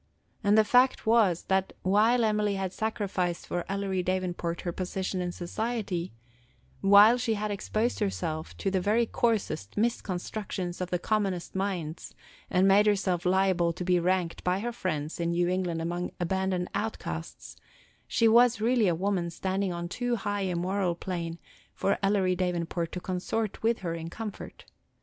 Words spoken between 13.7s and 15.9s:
to be ranked by her friends in New England